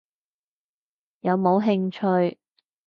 [1.19, 1.91] 有冇興
[2.31, 2.39] 趣？